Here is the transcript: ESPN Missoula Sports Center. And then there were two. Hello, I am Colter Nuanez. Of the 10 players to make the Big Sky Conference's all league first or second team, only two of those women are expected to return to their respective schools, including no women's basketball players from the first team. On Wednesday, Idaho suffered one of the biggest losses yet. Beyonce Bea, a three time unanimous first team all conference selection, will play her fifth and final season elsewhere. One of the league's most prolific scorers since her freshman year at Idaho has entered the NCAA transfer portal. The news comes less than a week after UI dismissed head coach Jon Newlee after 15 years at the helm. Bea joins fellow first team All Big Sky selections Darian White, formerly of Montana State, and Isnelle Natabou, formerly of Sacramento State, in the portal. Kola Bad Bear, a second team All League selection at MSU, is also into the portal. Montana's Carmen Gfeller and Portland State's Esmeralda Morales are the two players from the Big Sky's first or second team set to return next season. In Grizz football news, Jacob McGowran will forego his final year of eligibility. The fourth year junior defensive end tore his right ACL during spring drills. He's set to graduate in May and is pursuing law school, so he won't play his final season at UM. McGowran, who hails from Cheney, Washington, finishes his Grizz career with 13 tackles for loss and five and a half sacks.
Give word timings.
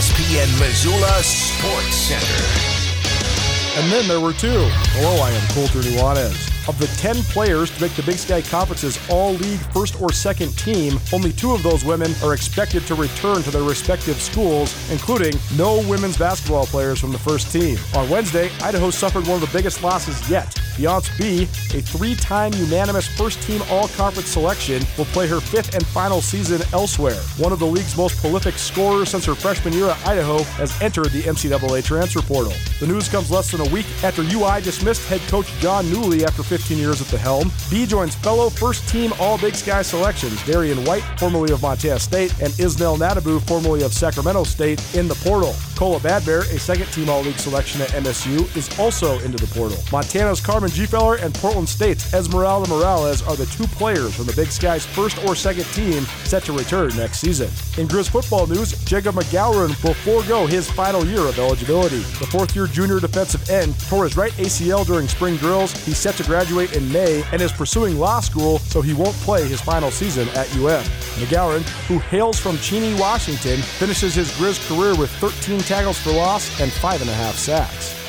ESPN 0.00 0.58
Missoula 0.58 1.22
Sports 1.22 1.94
Center. 1.94 2.44
And 3.78 3.92
then 3.92 4.08
there 4.08 4.18
were 4.18 4.32
two. 4.32 4.66
Hello, 4.96 5.22
I 5.22 5.30
am 5.30 5.46
Colter 5.48 5.86
Nuanez. 5.86 6.48
Of 6.66 6.78
the 6.78 6.86
10 6.96 7.16
players 7.24 7.70
to 7.72 7.82
make 7.82 7.92
the 7.92 8.02
Big 8.04 8.16
Sky 8.16 8.40
Conference's 8.40 8.98
all 9.10 9.32
league 9.32 9.60
first 9.74 10.00
or 10.00 10.10
second 10.10 10.56
team, 10.56 10.98
only 11.12 11.34
two 11.34 11.52
of 11.52 11.62
those 11.62 11.84
women 11.84 12.14
are 12.24 12.32
expected 12.32 12.86
to 12.86 12.94
return 12.94 13.42
to 13.42 13.50
their 13.50 13.62
respective 13.62 14.22
schools, 14.22 14.74
including 14.90 15.34
no 15.58 15.86
women's 15.86 16.16
basketball 16.16 16.64
players 16.64 16.98
from 16.98 17.12
the 17.12 17.18
first 17.18 17.52
team. 17.52 17.76
On 17.94 18.08
Wednesday, 18.08 18.50
Idaho 18.62 18.88
suffered 18.88 19.26
one 19.26 19.42
of 19.42 19.46
the 19.46 19.54
biggest 19.54 19.82
losses 19.82 20.30
yet. 20.30 20.58
Beyonce 20.76 21.16
Bea, 21.18 21.42
a 21.76 21.82
three 21.82 22.14
time 22.14 22.52
unanimous 22.54 23.06
first 23.06 23.40
team 23.42 23.62
all 23.70 23.88
conference 23.88 24.28
selection, 24.28 24.82
will 24.96 25.04
play 25.06 25.26
her 25.26 25.40
fifth 25.40 25.74
and 25.74 25.86
final 25.86 26.20
season 26.20 26.60
elsewhere. 26.72 27.20
One 27.38 27.52
of 27.52 27.58
the 27.58 27.66
league's 27.66 27.96
most 27.96 28.18
prolific 28.18 28.54
scorers 28.54 29.10
since 29.10 29.24
her 29.24 29.34
freshman 29.34 29.72
year 29.74 29.90
at 29.90 30.06
Idaho 30.06 30.42
has 30.60 30.80
entered 30.80 31.10
the 31.10 31.22
NCAA 31.22 31.84
transfer 31.84 32.22
portal. 32.22 32.52
The 32.78 32.86
news 32.86 33.08
comes 33.08 33.30
less 33.30 33.50
than 33.50 33.60
a 33.60 33.70
week 33.70 33.86
after 34.02 34.22
UI 34.22 34.60
dismissed 34.60 35.08
head 35.08 35.20
coach 35.28 35.46
Jon 35.60 35.84
Newlee 35.86 36.22
after 36.22 36.42
15 36.42 36.78
years 36.78 37.00
at 37.00 37.08
the 37.08 37.18
helm. 37.18 37.50
Bea 37.70 37.86
joins 37.86 38.14
fellow 38.14 38.50
first 38.50 38.88
team 38.88 39.12
All 39.18 39.38
Big 39.38 39.54
Sky 39.54 39.82
selections 39.82 40.44
Darian 40.46 40.84
White, 40.84 41.02
formerly 41.18 41.52
of 41.52 41.62
Montana 41.62 41.98
State, 41.98 42.32
and 42.40 42.52
Isnelle 42.54 42.96
Natabou, 42.96 43.40
formerly 43.46 43.82
of 43.82 43.92
Sacramento 43.92 44.44
State, 44.44 44.80
in 44.94 45.08
the 45.08 45.14
portal. 45.16 45.54
Kola 45.76 45.98
Bad 46.00 46.26
Bear, 46.26 46.40
a 46.40 46.58
second 46.58 46.86
team 46.92 47.08
All 47.08 47.22
League 47.22 47.38
selection 47.38 47.80
at 47.80 47.88
MSU, 47.90 48.54
is 48.56 48.78
also 48.78 49.18
into 49.20 49.38
the 49.38 49.46
portal. 49.54 49.78
Montana's 49.90 50.40
Carmen 50.60 50.76
Gfeller 50.76 51.22
and 51.22 51.34
Portland 51.36 51.66
State's 51.66 52.12
Esmeralda 52.12 52.68
Morales 52.68 53.22
are 53.22 53.34
the 53.34 53.46
two 53.46 53.66
players 53.68 54.14
from 54.14 54.26
the 54.26 54.34
Big 54.34 54.48
Sky's 54.48 54.84
first 54.84 55.16
or 55.24 55.34
second 55.34 55.64
team 55.72 56.02
set 56.24 56.42
to 56.44 56.52
return 56.52 56.94
next 56.98 57.18
season. 57.18 57.48
In 57.82 57.88
Grizz 57.88 58.10
football 58.10 58.46
news, 58.46 58.72
Jacob 58.84 59.14
McGowran 59.14 59.70
will 59.82 59.94
forego 59.94 60.44
his 60.44 60.70
final 60.70 61.02
year 61.06 61.20
of 61.20 61.38
eligibility. 61.38 62.00
The 62.00 62.26
fourth 62.26 62.54
year 62.54 62.66
junior 62.66 63.00
defensive 63.00 63.48
end 63.48 63.80
tore 63.88 64.04
his 64.04 64.18
right 64.18 64.32
ACL 64.32 64.84
during 64.84 65.08
spring 65.08 65.36
drills. 65.36 65.72
He's 65.86 65.96
set 65.96 66.16
to 66.16 66.24
graduate 66.24 66.76
in 66.76 66.92
May 66.92 67.24
and 67.32 67.40
is 67.40 67.52
pursuing 67.52 67.98
law 67.98 68.20
school, 68.20 68.58
so 68.58 68.82
he 68.82 68.92
won't 68.92 69.16
play 69.24 69.48
his 69.48 69.62
final 69.62 69.90
season 69.90 70.28
at 70.36 70.54
UM. 70.56 70.84
McGowran, 71.16 71.66
who 71.88 72.00
hails 72.00 72.38
from 72.38 72.58
Cheney, 72.58 72.92
Washington, 73.00 73.56
finishes 73.62 74.14
his 74.14 74.30
Grizz 74.32 74.60
career 74.68 74.94
with 74.94 75.10
13 75.12 75.60
tackles 75.60 75.98
for 75.98 76.12
loss 76.12 76.60
and 76.60 76.70
five 76.70 77.00
and 77.00 77.08
a 77.08 77.14
half 77.14 77.36
sacks. 77.36 77.99